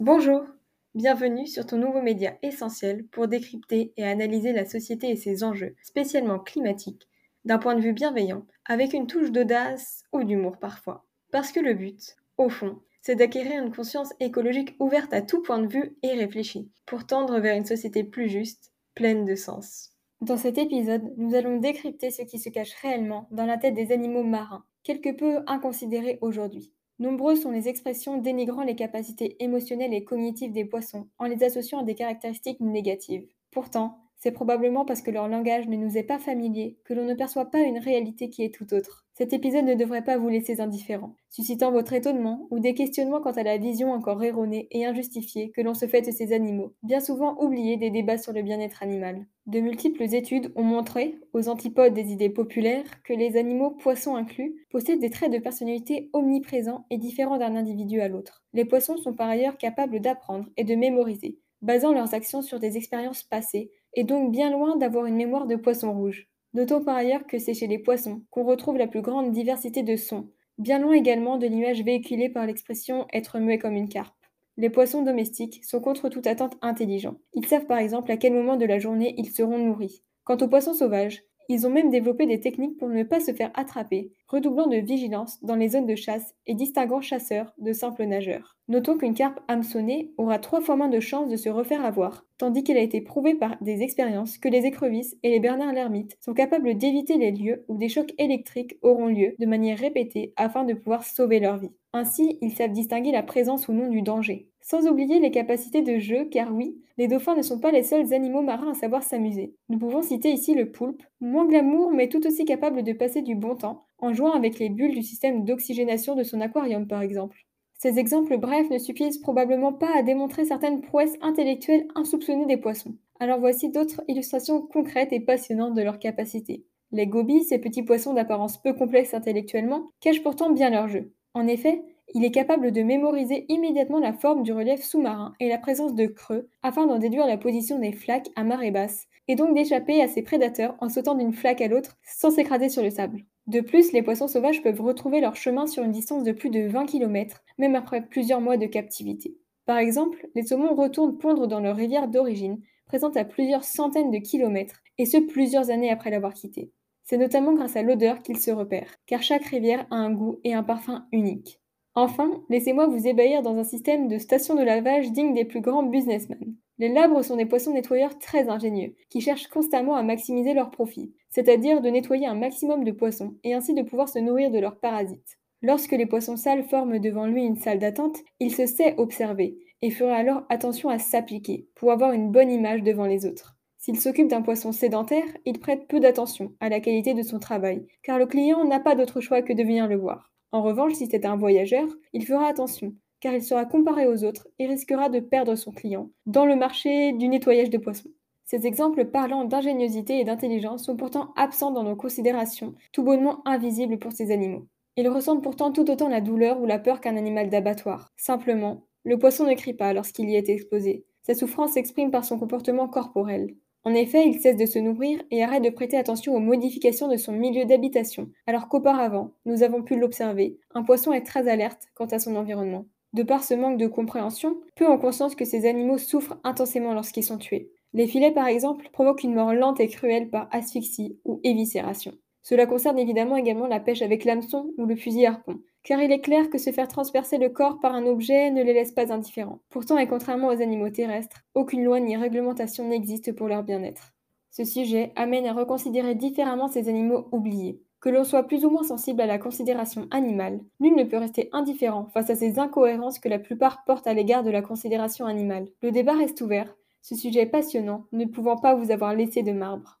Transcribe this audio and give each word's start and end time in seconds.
Bonjour, 0.00 0.46
bienvenue 0.94 1.46
sur 1.46 1.66
ton 1.66 1.76
nouveau 1.76 2.00
média 2.00 2.38
essentiel 2.40 3.04
pour 3.08 3.28
décrypter 3.28 3.92
et 3.98 4.04
analyser 4.04 4.54
la 4.54 4.64
société 4.64 5.10
et 5.10 5.16
ses 5.16 5.44
enjeux, 5.44 5.76
spécialement 5.82 6.38
climatiques, 6.38 7.06
d'un 7.44 7.58
point 7.58 7.74
de 7.74 7.82
vue 7.82 7.92
bienveillant, 7.92 8.46
avec 8.64 8.94
une 8.94 9.06
touche 9.06 9.30
d'audace 9.30 10.04
ou 10.14 10.24
d'humour 10.24 10.56
parfois. 10.58 11.04
Parce 11.32 11.52
que 11.52 11.60
le 11.60 11.74
but, 11.74 12.16
au 12.38 12.48
fond, 12.48 12.80
c'est 13.02 13.14
d'acquérir 13.14 13.62
une 13.62 13.74
conscience 13.74 14.14
écologique 14.20 14.74
ouverte 14.80 15.12
à 15.12 15.20
tout 15.20 15.42
point 15.42 15.58
de 15.58 15.70
vue 15.70 15.94
et 16.02 16.14
réfléchie, 16.14 16.70
pour 16.86 17.06
tendre 17.06 17.38
vers 17.38 17.54
une 17.54 17.66
société 17.66 18.02
plus 18.02 18.30
juste, 18.30 18.72
pleine 18.94 19.26
de 19.26 19.34
sens. 19.34 19.90
Dans 20.22 20.38
cet 20.38 20.56
épisode, 20.56 21.12
nous 21.18 21.34
allons 21.34 21.58
décrypter 21.58 22.10
ce 22.10 22.22
qui 22.22 22.38
se 22.38 22.48
cache 22.48 22.72
réellement 22.80 23.28
dans 23.32 23.44
la 23.44 23.58
tête 23.58 23.74
des 23.74 23.92
animaux 23.92 24.24
marins, 24.24 24.64
quelque 24.82 25.14
peu 25.14 25.40
inconsidérés 25.46 26.16
aujourd'hui. 26.22 26.72
Nombreuses 27.00 27.42
sont 27.42 27.50
les 27.50 27.66
expressions 27.66 28.18
dénigrant 28.18 28.62
les 28.62 28.76
capacités 28.76 29.42
émotionnelles 29.42 29.94
et 29.94 30.04
cognitives 30.04 30.52
des 30.52 30.64
poissons, 30.64 31.08
en 31.18 31.24
les 31.24 31.42
associant 31.42 31.80
à 31.80 31.82
des 31.82 31.96
caractéristiques 31.96 32.60
négatives. 32.60 33.26
Pourtant, 33.50 33.99
c'est 34.20 34.32
probablement 34.32 34.84
parce 34.84 35.00
que 35.00 35.10
leur 35.10 35.28
langage 35.28 35.66
ne 35.66 35.76
nous 35.76 35.96
est 35.96 36.02
pas 36.02 36.18
familier 36.18 36.76
que 36.84 36.92
l'on 36.92 37.06
ne 37.06 37.14
perçoit 37.14 37.50
pas 37.50 37.60
une 37.60 37.78
réalité 37.78 38.28
qui 38.28 38.44
est 38.44 38.54
tout 38.54 38.72
autre. 38.74 39.06
Cet 39.14 39.32
épisode 39.32 39.64
ne 39.64 39.74
devrait 39.74 40.04
pas 40.04 40.18
vous 40.18 40.28
laisser 40.28 40.60
indifférent, 40.60 41.14
suscitant 41.30 41.72
votre 41.72 41.94
étonnement 41.94 42.46
ou 42.50 42.58
des 42.58 42.74
questionnements 42.74 43.20
quant 43.20 43.32
à 43.32 43.42
la 43.42 43.56
vision 43.56 43.92
encore 43.92 44.22
erronée 44.22 44.68
et 44.70 44.84
injustifiée 44.84 45.50
que 45.50 45.62
l'on 45.62 45.74
se 45.74 45.86
fait 45.86 46.02
de 46.02 46.10
ces 46.10 46.34
animaux, 46.34 46.74
bien 46.82 47.00
souvent 47.00 47.36
oubliés 47.42 47.78
des 47.78 47.90
débats 47.90 48.18
sur 48.18 48.34
le 48.34 48.42
bien-être 48.42 48.82
animal. 48.82 49.26
De 49.46 49.60
multiples 49.60 50.14
études 50.14 50.52
ont 50.54 50.64
montré, 50.64 51.18
aux 51.32 51.48
antipodes 51.48 51.94
des 51.94 52.12
idées 52.12 52.30
populaires, 52.30 53.02
que 53.02 53.14
les 53.14 53.38
animaux, 53.38 53.70
poissons 53.70 54.16
inclus, 54.16 54.66
possèdent 54.70 55.00
des 55.00 55.10
traits 55.10 55.32
de 55.32 55.38
personnalité 55.38 56.10
omniprésents 56.12 56.84
et 56.90 56.98
différents 56.98 57.38
d'un 57.38 57.56
individu 57.56 58.00
à 58.00 58.08
l'autre. 58.08 58.44
Les 58.52 58.66
poissons 58.66 58.98
sont 58.98 59.14
par 59.14 59.28
ailleurs 59.28 59.56
capables 59.56 60.00
d'apprendre 60.00 60.46
et 60.56 60.64
de 60.64 60.74
mémoriser, 60.74 61.38
basant 61.62 61.92
leurs 61.92 62.14
actions 62.14 62.42
sur 62.42 62.58
des 62.58 62.76
expériences 62.76 63.22
passées, 63.22 63.70
et 63.94 64.04
donc 64.04 64.32
bien 64.32 64.50
loin 64.50 64.76
d'avoir 64.76 65.06
une 65.06 65.16
mémoire 65.16 65.46
de 65.46 65.56
poisson 65.56 65.92
rouge. 65.92 66.28
Notons 66.54 66.82
par 66.82 66.96
ailleurs 66.96 67.26
que 67.26 67.38
c'est 67.38 67.54
chez 67.54 67.66
les 67.66 67.78
poissons 67.78 68.22
qu'on 68.30 68.44
retrouve 68.44 68.76
la 68.76 68.86
plus 68.86 69.02
grande 69.02 69.32
diversité 69.32 69.82
de 69.82 69.96
sons, 69.96 70.28
bien 70.58 70.78
loin 70.78 70.94
également 70.94 71.38
de 71.38 71.46
l'image 71.46 71.82
véhiculée 71.82 72.28
par 72.28 72.46
l'expression 72.46 73.06
être 73.12 73.38
muet 73.38 73.58
comme 73.58 73.76
une 73.76 73.88
carpe. 73.88 74.14
Les 74.56 74.68
poissons 74.68 75.02
domestiques 75.02 75.64
sont 75.64 75.80
contre 75.80 76.08
toute 76.08 76.26
attente 76.26 76.56
intelligents. 76.60 77.16
Ils 77.34 77.46
savent 77.46 77.66
par 77.66 77.78
exemple 77.78 78.10
à 78.12 78.16
quel 78.16 78.34
moment 78.34 78.56
de 78.56 78.66
la 78.66 78.78
journée 78.78 79.14
ils 79.16 79.30
seront 79.30 79.58
nourris. 79.58 80.02
Quant 80.24 80.36
aux 80.36 80.48
poissons 80.48 80.74
sauvages, 80.74 81.22
ils 81.52 81.66
ont 81.66 81.70
même 81.70 81.90
développé 81.90 82.26
des 82.26 82.38
techniques 82.38 82.78
pour 82.78 82.88
ne 82.88 83.02
pas 83.02 83.18
se 83.18 83.32
faire 83.32 83.50
attraper, 83.54 84.12
redoublant 84.28 84.68
de 84.68 84.76
vigilance 84.76 85.42
dans 85.42 85.56
les 85.56 85.70
zones 85.70 85.84
de 85.84 85.96
chasse 85.96 86.32
et 86.46 86.54
distinguant 86.54 87.00
chasseurs 87.00 87.52
de 87.58 87.72
simples 87.72 88.04
nageurs. 88.04 88.56
Notons 88.68 88.96
qu'une 88.96 89.14
carpe 89.14 89.40
hameçonnée 89.48 90.12
aura 90.16 90.38
trois 90.38 90.60
fois 90.60 90.76
moins 90.76 90.88
de 90.88 91.00
chances 91.00 91.28
de 91.28 91.34
se 91.34 91.48
refaire 91.48 91.84
avoir, 91.84 92.24
tandis 92.38 92.62
qu'il 92.62 92.76
a 92.76 92.82
été 92.82 93.00
prouvé 93.00 93.34
par 93.34 93.56
des 93.62 93.82
expériences 93.82 94.38
que 94.38 94.48
les 94.48 94.64
écrevisses 94.64 95.16
et 95.24 95.30
les 95.30 95.40
bernards 95.40 95.72
l'ermite 95.72 96.16
sont 96.20 96.34
capables 96.34 96.78
d'éviter 96.78 97.18
les 97.18 97.32
lieux 97.32 97.64
où 97.66 97.76
des 97.76 97.88
chocs 97.88 98.14
électriques 98.18 98.78
auront 98.82 99.08
lieu 99.08 99.34
de 99.36 99.46
manière 99.46 99.76
répétée 99.76 100.32
afin 100.36 100.62
de 100.62 100.74
pouvoir 100.74 101.02
sauver 101.02 101.40
leur 101.40 101.58
vie. 101.58 101.72
Ainsi, 101.92 102.38
ils 102.42 102.52
savent 102.52 102.70
distinguer 102.70 103.10
la 103.10 103.24
présence 103.24 103.66
ou 103.66 103.72
non 103.72 103.88
du 103.88 104.02
danger. 104.02 104.49
Sans 104.62 104.86
oublier 104.86 105.18
les 105.20 105.30
capacités 105.30 105.82
de 105.82 105.98
jeu, 105.98 106.26
car 106.26 106.54
oui, 106.54 106.76
les 106.98 107.08
dauphins 107.08 107.34
ne 107.34 107.42
sont 107.42 107.58
pas 107.58 107.72
les 107.72 107.82
seuls 107.82 108.12
animaux 108.12 108.42
marins 108.42 108.72
à 108.72 108.74
savoir 108.74 109.02
s'amuser. 109.02 109.54
Nous 109.68 109.78
pouvons 109.78 110.02
citer 110.02 110.30
ici 110.30 110.54
le 110.54 110.70
poulpe, 110.70 111.02
moins 111.20 111.46
glamour 111.46 111.92
mais 111.92 112.08
tout 112.08 112.26
aussi 112.26 112.44
capable 112.44 112.82
de 112.82 112.92
passer 112.92 113.22
du 113.22 113.34
bon 113.34 113.56
temps, 113.56 113.86
en 113.98 114.12
jouant 114.12 114.32
avec 114.32 114.58
les 114.58 114.68
bulles 114.68 114.94
du 114.94 115.02
système 115.02 115.44
d'oxygénation 115.44 116.14
de 116.14 116.22
son 116.22 116.40
aquarium 116.40 116.86
par 116.86 117.02
exemple. 117.02 117.46
Ces 117.78 117.98
exemples 117.98 118.36
brefs 118.36 118.68
ne 118.68 118.76
suffisent 118.76 119.18
probablement 119.18 119.72
pas 119.72 119.96
à 119.96 120.02
démontrer 120.02 120.44
certaines 120.44 120.82
prouesses 120.82 121.16
intellectuelles 121.22 121.88
insoupçonnées 121.94 122.44
des 122.44 122.58
poissons. 122.58 122.94
Alors 123.18 123.40
voici 123.40 123.70
d'autres 123.70 124.02
illustrations 124.08 124.60
concrètes 124.60 125.12
et 125.12 125.20
passionnantes 125.20 125.74
de 125.74 125.82
leurs 125.82 125.98
capacités. 125.98 126.64
Les 126.92 127.06
gobies, 127.06 127.44
ces 127.44 127.58
petits 127.58 127.82
poissons 127.82 128.12
d'apparence 128.12 128.60
peu 128.60 128.74
complexe 128.74 129.14
intellectuellement, 129.14 129.90
cachent 130.00 130.22
pourtant 130.22 130.50
bien 130.50 130.68
leur 130.68 130.88
jeu. 130.88 131.12
En 131.32 131.46
effet, 131.46 131.82
il 132.14 132.24
est 132.24 132.30
capable 132.30 132.72
de 132.72 132.82
mémoriser 132.82 133.46
immédiatement 133.48 133.98
la 133.98 134.12
forme 134.12 134.42
du 134.42 134.52
relief 134.52 134.82
sous-marin 134.82 135.34
et 135.40 135.48
la 135.48 135.58
présence 135.58 135.94
de 135.94 136.06
creux 136.06 136.48
afin 136.62 136.86
d'en 136.86 136.98
déduire 136.98 137.26
la 137.26 137.38
position 137.38 137.78
des 137.78 137.92
flaques 137.92 138.30
à 138.36 138.44
marée 138.44 138.70
basse, 138.70 139.06
et 139.28 139.36
donc 139.36 139.54
d'échapper 139.54 140.02
à 140.02 140.08
ses 140.08 140.22
prédateurs 140.22 140.76
en 140.80 140.88
sautant 140.88 141.14
d'une 141.14 141.32
flaque 141.32 141.60
à 141.60 141.68
l'autre 141.68 141.96
sans 142.04 142.30
s'écraser 142.30 142.68
sur 142.68 142.82
le 142.82 142.90
sable. 142.90 143.24
De 143.46 143.60
plus, 143.60 143.92
les 143.92 144.02
poissons 144.02 144.28
sauvages 144.28 144.62
peuvent 144.62 144.80
retrouver 144.80 145.20
leur 145.20 145.36
chemin 145.36 145.66
sur 145.66 145.82
une 145.82 145.92
distance 145.92 146.24
de 146.24 146.32
plus 146.32 146.50
de 146.50 146.68
20 146.68 146.86
km, 146.86 147.42
même 147.58 147.74
après 147.74 148.02
plusieurs 148.02 148.40
mois 148.40 148.56
de 148.56 148.66
captivité. 148.66 149.36
Par 149.66 149.78
exemple, 149.78 150.28
les 150.34 150.44
saumons 150.44 150.74
retournent 150.74 151.18
pondre 151.18 151.46
dans 151.46 151.60
leur 151.60 151.76
rivière 151.76 152.08
d'origine, 152.08 152.60
présente 152.86 153.16
à 153.16 153.24
plusieurs 153.24 153.64
centaines 153.64 154.10
de 154.10 154.18
kilomètres, 154.18 154.82
et 154.98 155.06
ce 155.06 155.16
plusieurs 155.16 155.70
années 155.70 155.90
après 155.90 156.10
l'avoir 156.10 156.34
quittée. 156.34 156.72
C'est 157.04 157.16
notamment 157.16 157.52
grâce 157.54 157.76
à 157.76 157.82
l'odeur 157.82 158.22
qu'ils 158.22 158.38
se 158.38 158.50
repèrent, 158.50 158.96
car 159.06 159.22
chaque 159.22 159.44
rivière 159.44 159.86
a 159.90 159.96
un 159.96 160.12
goût 160.12 160.40
et 160.44 160.54
un 160.54 160.62
parfum 160.62 161.06
unique. 161.12 161.60
Enfin, 162.02 162.30
laissez-moi 162.48 162.86
vous 162.86 163.06
ébahir 163.06 163.42
dans 163.42 163.58
un 163.58 163.62
système 163.62 164.08
de 164.08 164.16
stations 164.16 164.54
de 164.54 164.62
lavage 164.62 165.12
digne 165.12 165.34
des 165.34 165.44
plus 165.44 165.60
grands 165.60 165.82
businessmen. 165.82 166.56
Les 166.78 166.88
labres 166.88 167.22
sont 167.22 167.36
des 167.36 167.44
poissons 167.44 167.74
nettoyeurs 167.74 168.18
très 168.18 168.48
ingénieux, 168.48 168.94
qui 169.10 169.20
cherchent 169.20 169.48
constamment 169.48 169.96
à 169.96 170.02
maximiser 170.02 170.54
leurs 170.54 170.70
profits, 170.70 171.12
c'est-à-dire 171.28 171.82
de 171.82 171.90
nettoyer 171.90 172.26
un 172.26 172.36
maximum 172.36 172.84
de 172.84 172.90
poissons, 172.90 173.34
et 173.44 173.52
ainsi 173.52 173.74
de 173.74 173.82
pouvoir 173.82 174.08
se 174.08 174.18
nourrir 174.18 174.50
de 174.50 174.58
leurs 174.58 174.80
parasites. 174.80 175.36
Lorsque 175.60 175.92
les 175.92 176.06
poissons 176.06 176.38
sales 176.38 176.64
forment 176.64 177.00
devant 177.00 177.26
lui 177.26 177.44
une 177.44 177.58
salle 177.58 177.80
d'attente, 177.80 178.16
il 178.38 178.54
se 178.54 178.64
sait 178.64 178.94
observer, 178.96 179.58
et 179.82 179.90
fera 179.90 180.14
alors 180.14 180.44
attention 180.48 180.88
à 180.88 180.98
s'appliquer, 180.98 181.68
pour 181.74 181.92
avoir 181.92 182.12
une 182.12 182.30
bonne 182.30 182.50
image 182.50 182.82
devant 182.82 183.04
les 183.04 183.26
autres. 183.26 183.58
S'il 183.76 184.00
s'occupe 184.00 184.28
d'un 184.28 184.40
poisson 184.40 184.72
sédentaire, 184.72 185.26
il 185.44 185.60
prête 185.60 185.86
peu 185.86 186.00
d'attention 186.00 186.54
à 186.60 186.70
la 186.70 186.80
qualité 186.80 187.12
de 187.12 187.22
son 187.22 187.40
travail, 187.40 187.86
car 188.02 188.18
le 188.18 188.24
client 188.24 188.64
n'a 188.64 188.80
pas 188.80 188.94
d'autre 188.94 189.20
choix 189.20 189.42
que 189.42 189.52
de 189.52 189.62
venir 189.62 189.86
le 189.86 189.96
voir. 189.96 190.30
En 190.52 190.62
revanche, 190.62 190.94
si 190.94 191.06
c'est 191.06 191.24
un 191.24 191.36
voyageur, 191.36 191.86
il 192.12 192.26
fera 192.26 192.46
attention, 192.46 192.94
car 193.20 193.34
il 193.34 193.42
sera 193.42 193.64
comparé 193.64 194.06
aux 194.06 194.24
autres 194.24 194.48
et 194.58 194.66
risquera 194.66 195.08
de 195.08 195.20
perdre 195.20 195.54
son 195.54 195.70
client 195.70 196.10
dans 196.26 196.46
le 196.46 196.56
marché 196.56 197.12
du 197.12 197.28
nettoyage 197.28 197.70
de 197.70 197.78
poissons. 197.78 198.10
Ces 198.44 198.66
exemples 198.66 199.04
parlant 199.04 199.44
d'ingéniosité 199.44 200.18
et 200.18 200.24
d'intelligence 200.24 200.84
sont 200.84 200.96
pourtant 200.96 201.32
absents 201.36 201.70
dans 201.70 201.84
nos 201.84 201.94
considérations, 201.94 202.74
tout 202.92 203.04
bonnement 203.04 203.42
invisibles 203.46 204.00
pour 204.00 204.10
ces 204.10 204.32
animaux. 204.32 204.66
Ils 204.96 205.08
ressentent 205.08 205.44
pourtant 205.44 205.70
tout 205.70 205.88
autant 205.88 206.08
la 206.08 206.20
douleur 206.20 206.60
ou 206.60 206.66
la 206.66 206.80
peur 206.80 207.00
qu'un 207.00 207.16
animal 207.16 207.48
d'abattoir. 207.48 208.08
Simplement, 208.16 208.88
le 209.04 209.18
poisson 209.18 209.46
ne 209.46 209.54
crie 209.54 209.74
pas 209.74 209.92
lorsqu'il 209.92 210.28
y 210.28 210.34
est 210.34 210.48
exposé. 210.48 211.06
Sa 211.22 211.34
souffrance 211.34 211.74
s'exprime 211.74 212.10
par 212.10 212.24
son 212.24 212.40
comportement 212.40 212.88
corporel. 212.88 213.54
En 213.84 213.94
effet, 213.94 214.26
il 214.26 214.38
cesse 214.40 214.56
de 214.56 214.66
se 214.66 214.78
nourrir 214.78 215.22
et 215.30 215.42
arrête 215.42 215.64
de 215.64 215.70
prêter 215.70 215.96
attention 215.96 216.34
aux 216.34 216.40
modifications 216.40 217.08
de 217.08 217.16
son 217.16 217.32
milieu 217.32 217.64
d'habitation, 217.64 218.30
alors 218.46 218.68
qu'auparavant, 218.68 219.32
nous 219.46 219.62
avons 219.62 219.82
pu 219.82 219.98
l'observer, 219.98 220.58
un 220.74 220.82
poisson 220.82 221.12
est 221.12 221.24
très 221.24 221.48
alerte 221.48 221.88
quant 221.94 222.06
à 222.06 222.18
son 222.18 222.36
environnement. 222.36 222.86
De 223.12 223.22
par 223.22 223.42
ce 223.42 223.54
manque 223.54 223.78
de 223.78 223.86
compréhension, 223.86 224.60
peu 224.76 224.86
ont 224.86 224.98
conscience 224.98 225.34
que 225.34 225.44
ces 225.44 225.66
animaux 225.66 225.98
souffrent 225.98 226.38
intensément 226.44 226.94
lorsqu'ils 226.94 227.24
sont 227.24 227.38
tués. 227.38 227.70
Les 227.92 228.06
filets, 228.06 228.32
par 228.32 228.46
exemple, 228.46 228.88
provoquent 228.92 229.24
une 229.24 229.34
mort 229.34 229.52
lente 229.52 229.80
et 229.80 229.88
cruelle 229.88 230.30
par 230.30 230.48
asphyxie 230.52 231.18
ou 231.24 231.40
éviscération. 231.42 232.12
Cela 232.42 232.66
concerne 232.66 232.98
évidemment 232.98 233.36
également 233.36 233.66
la 233.66 233.80
pêche 233.80 234.02
avec 234.02 234.24
l'hameçon 234.24 234.72
ou 234.78 234.86
le 234.86 234.96
fusil 234.96 235.26
harpon, 235.26 235.60
car 235.82 236.00
il 236.00 236.12
est 236.12 236.20
clair 236.20 236.48
que 236.50 236.58
se 236.58 236.72
faire 236.72 236.88
transpercer 236.88 237.38
le 237.38 237.50
corps 237.50 237.80
par 237.80 237.94
un 237.94 238.06
objet 238.06 238.50
ne 238.50 238.62
les 238.62 238.72
laisse 238.72 238.92
pas 238.92 239.12
indifférents. 239.12 239.60
Pourtant, 239.68 239.98
et 239.98 240.06
contrairement 240.06 240.48
aux 240.48 240.62
animaux 240.62 240.90
terrestres, 240.90 241.42
aucune 241.54 241.84
loi 241.84 242.00
ni 242.00 242.16
réglementation 242.16 242.88
n'existe 242.88 243.32
pour 243.32 243.48
leur 243.48 243.62
bien-être. 243.62 244.12
Ce 244.50 244.64
sujet 244.64 245.12
amène 245.16 245.46
à 245.46 245.52
reconsidérer 245.52 246.14
différemment 246.14 246.68
ces 246.68 246.88
animaux 246.88 247.28
oubliés. 247.30 247.80
Que 248.00 248.08
l'on 248.08 248.24
soit 248.24 248.44
plus 248.44 248.64
ou 248.64 248.70
moins 248.70 248.82
sensible 248.82 249.20
à 249.20 249.26
la 249.26 249.38
considération 249.38 250.08
animale, 250.10 250.60
nul 250.80 250.96
ne 250.96 251.04
peut 251.04 251.18
rester 251.18 251.50
indifférent 251.52 252.06
face 252.14 252.30
à 252.30 252.34
ces 252.34 252.58
incohérences 252.58 253.18
que 253.18 253.28
la 253.28 253.38
plupart 253.38 253.84
portent 253.84 254.06
à 254.06 254.14
l'égard 254.14 254.42
de 254.42 254.50
la 254.50 254.62
considération 254.62 255.26
animale. 255.26 255.68
Le 255.82 255.90
débat 255.92 256.14
reste 256.14 256.40
ouvert, 256.40 256.74
ce 257.02 257.14
sujet 257.14 257.44
passionnant 257.44 258.06
ne 258.12 258.24
pouvant 258.24 258.56
pas 258.56 258.74
vous 258.74 258.90
avoir 258.90 259.14
laissé 259.14 259.42
de 259.42 259.52
marbre. 259.52 260.00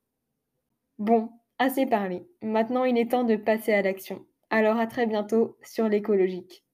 Bon, 0.98 1.28
assez 1.60 1.86
parlé. 1.86 2.26
Maintenant 2.42 2.84
il 2.84 2.98
est 2.98 3.12
temps 3.12 3.22
de 3.22 3.36
passer 3.36 3.72
à 3.72 3.82
l'action. 3.82 4.26
Alors 4.50 4.78
à 4.78 4.88
très 4.88 5.06
bientôt 5.06 5.56
sur 5.62 5.88
l'écologique. 5.88 6.64